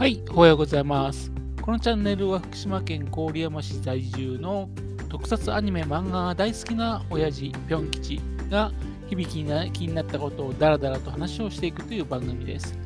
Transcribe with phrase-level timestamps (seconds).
[0.00, 1.30] はい、おはようございます。
[1.60, 4.70] このチャンネルは福島県郡山市在住の
[5.10, 8.18] 特撮アニメ漫画が大好きな親父ぴょん吉
[8.48, 8.72] が
[9.10, 12.78] 響きに気になったことをダラダラと話をしていくという番組です。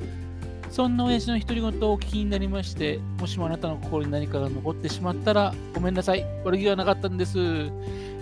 [0.73, 7.39] そんな親父の独り言をお聞きになりまして、もしもあなたの心に何かが残ってしまったらごめんなさい、悪気はなかったんです。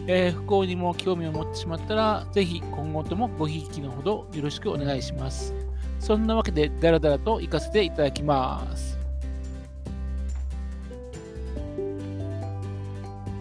[0.07, 5.62] えー、不幸にも興味を持ってしまったら、ぜひ今後ともごひいきのほどよろしくお願いします。
[6.03, 8.99] そんなわけで、だらだらと行かせていただきます。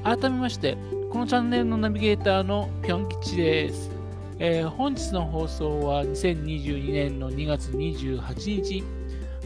[0.04, 0.78] 改めまして、
[1.12, 3.90] このチャンネルのナビゲーターのぴょん吉です。
[4.38, 8.84] えー、本日の放送は2022年の2月28日、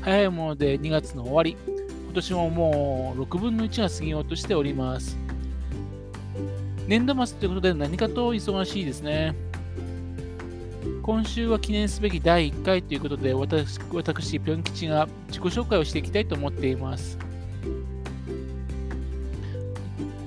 [0.01, 1.55] 早いもので2月の終わり、
[2.03, 5.17] 今年ももう6分の1が過ぎようとしております。
[6.85, 9.35] 年度末ということで何かと忙しいですね。
[11.05, 17.19] 今週は記念すべき第1回ということで、私、私ぴょん吉が自己紹介をしていきたいと思っています。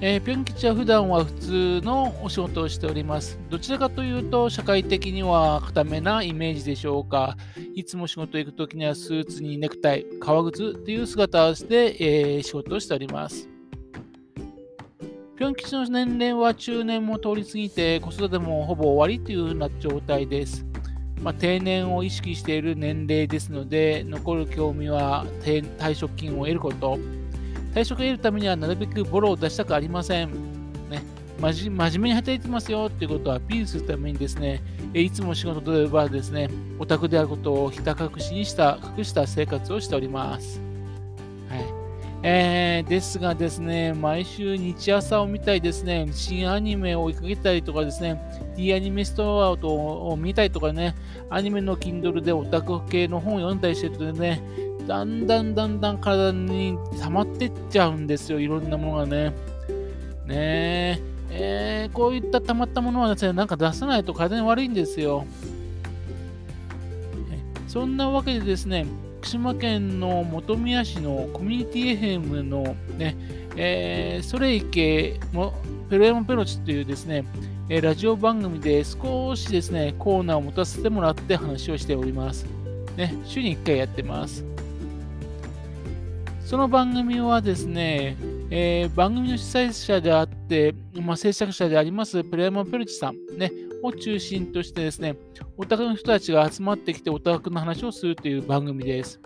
[0.00, 3.40] えー、ぴょん吉は普段は普通のお仕事をしております。
[3.50, 7.36] どちらかというと、社会的には固めなイメージでしょうか。
[7.74, 13.48] いつも仕事行くときにはスーツにネクタイ、革靴という姿をして、えー、仕事をしております。
[15.36, 20.67] ぴょん吉の年齢は中年も通り過ぎて、子育てもほぼ終わりというような状態です。
[21.22, 26.98] まあ、定年を意識している年齢ですので、残る興味は退職金を得ること、
[27.74, 30.30] 退職を得るためにはなるべくボロを出したくありません。
[30.90, 31.02] ね、
[31.40, 34.62] 真面目に働いてますよっていうことをアピールするためにですね、
[34.94, 40.60] いつも仕事ではですね、オタクであることをひた隠しにした隠した生活をしております。
[41.48, 41.64] はい
[42.22, 48.20] えー、ですがですね、毎週日朝を見たりですね、新アニメを追いかけたりとかですね、
[48.58, 50.96] D アニメストアを見たりとかね、
[51.30, 54.42] アニメの Kindle でオタク系の本を読んだりしてるとね、
[54.88, 59.30] だんだんだんだん体に溜まってっちゃうんですよ、いろんなものがね。
[60.26, 60.98] ねえ、
[61.30, 65.24] えー、こういった溜まったものはですね、なんか出さないと体に悪いんですよ。
[67.68, 68.86] そんなわけでですね、
[69.20, 73.14] 福島県の本宮市のコミュニティ FM のね、
[73.56, 75.54] えー、ソレイケも
[75.90, 77.24] ペロヤモペロチというですね、
[77.70, 82.46] えラジオ番組で少しですね、コーナーを持たせてもらって話をしております。
[82.96, 84.42] ね、週に1回やってます。
[86.46, 88.16] その番組はですね、
[88.50, 93.52] えー、番組の主催者であって、まあ、制作者でありますプレヤマ・ペルチさん、ね、
[93.82, 95.14] を中心としてですね、
[95.58, 99.20] オタクの人たちが集まってきてオタクの話をするという番組です。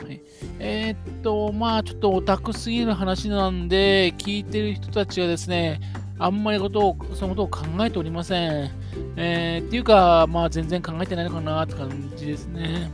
[0.00, 0.22] はい、
[0.60, 5.80] えー、っと、まあちょっとオタクすぎる話なんで、聞いてる人たちがですね、
[6.24, 8.70] あんまりことを、そのことを考えておりません。
[9.16, 12.90] えー、っていうか、まあ全然考えてないのかなって感じですね。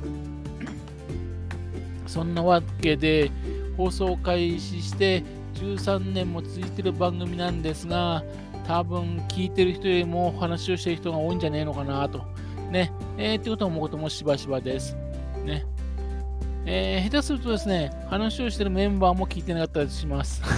[2.09, 3.31] そんなわけで、
[3.77, 5.23] 放送開始して
[5.55, 8.25] 13年も続いてる番組なんですが、
[8.67, 12.25] 多分聞いてる人よりも話をしてる人が多いんじゃねえのかなと。
[12.73, 12.93] ね。
[13.17, 14.97] えー、ってことを思うこともしばしばです。
[15.45, 15.65] ね。
[16.67, 20.43] えー、下手するとですね、話をしてるメンバーも聞いてなかったりします。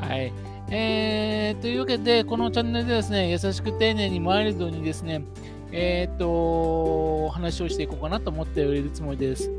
[0.00, 0.45] はい。
[0.68, 5.22] えー、というわけで、このチャンネルでですね、優しく丁寧にマイルドにですね、
[5.70, 9.50] えっ、と、話をしていこうかなと思っているつもりです。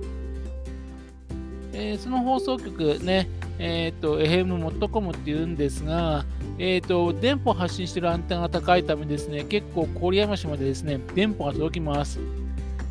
[1.72, 3.30] えー、その放送局ね、
[3.60, 6.26] えっ、ー、と、FM.com っていうんですが、
[6.58, 12.20] えっ、と、電波を発信してるアンテナが高いためですね、結構郡山市までですね、電波が届きます。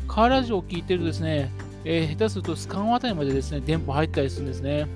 [0.07, 1.51] カーラジオを聞いてるとですね、
[1.85, 4.87] えー、下手するとスカンあたりまでですね、電波入ったりするんですね。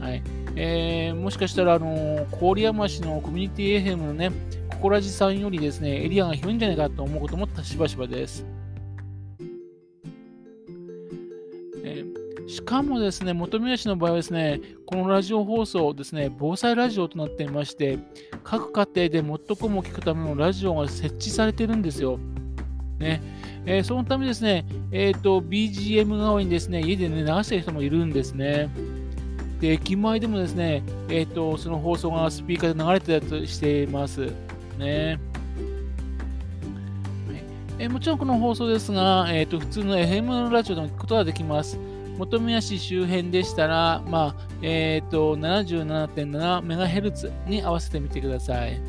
[0.00, 0.43] はい。
[0.56, 4.30] えー、もしかしたら、あの郡山市のコミュニティ FM のね、
[4.68, 8.44] ここらじさんよりですね、エリアが広いんじゃないかと思うこともしばしばです。
[12.46, 17.98] しかもですね、本宮市の場合はですね、このラジオ放送ですね、防災ラジオとなっていまして、
[18.44, 22.18] 各家庭で最も聞くためのラジオが設置されてるんですよ。
[22.98, 23.20] ね
[23.66, 28.68] えー、そのためですね、えーと、BGM 代わりにですね、家で、ね、流してる人もいるんですね。
[29.60, 34.26] で、駅前でもですね、えーと、その放送がスピーカーで流れてたりしています。
[34.78, 35.18] ね
[37.78, 41.76] えー、もちろんこの放送ですが、えーと、普通の FM ラジオでも聞くことができます。
[42.18, 48.80] 本宮市周辺でしたら、まあ、えっ、ー、と、77.7MHz に合わせてみてください。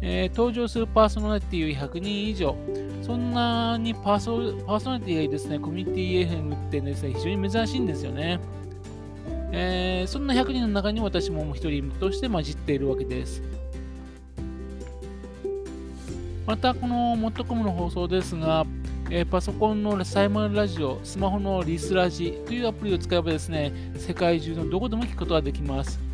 [0.00, 2.56] えー、登場するパーソナリティ100人以上。
[3.02, 8.40] そんなにパーソパーソナリティがいいですね、コミュニティ FM ってですね、非常に珍しいんですよね。
[9.52, 13.42] えー、そんな100人の中に私も1人として混じっているわけです。
[16.46, 18.64] また、このモットコムの放送ですが、
[19.10, 26.05] えー、パソコンのサイマルラジオ、スマホのリスラジというアプリを使えばですね、世界中のどこでも聞くことができます。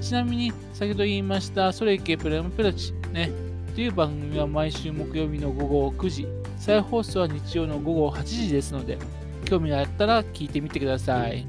[0.00, 3.30] ちなみに、先ほど言いました、ソレイケプレムペロチ、ね、
[3.74, 6.26] という番組は毎週木曜日の午後9時、
[6.56, 8.98] 再放送は日曜の午後8時ですので、
[9.44, 11.46] 興味があったら聞いてみてください。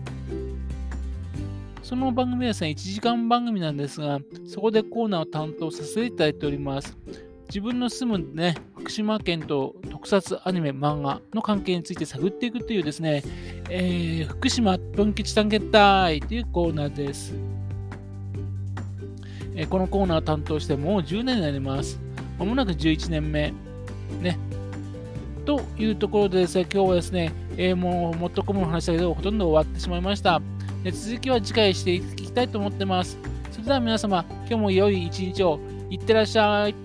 [1.84, 6.96] その番組はですね、1時間番組なんですが、そこでコーナーを担当させていただいております。
[7.48, 13.24] 自分の住むね、福島県と特撮アニメ、漫画の関係について探っていくというですね、
[13.72, 17.34] えー、福島分吉探検隊というコーナーです。
[19.60, 22.00] え、このコーナー担当してもう10年になります。
[22.38, 23.54] まもなく11年目。
[24.22, 24.40] ね。
[25.46, 30.42] というところでですね、今日はですね、えー、もうもっとこもの話だけど、ほとんど終わってしまいました。
[30.82, 33.18] で続きは次回していきたいと思ってます。
[33.52, 35.60] それでは皆様、今日も良い一日を
[35.90, 36.76] いってらっしゃい。